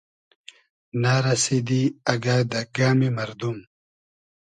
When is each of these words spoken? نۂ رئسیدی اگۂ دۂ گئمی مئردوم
نۂ 1.01 1.13
رئسیدی 1.25 1.83
اگۂ 2.11 2.37
دۂ 2.51 2.61
گئمی 2.75 3.09
مئردوم 3.15 3.57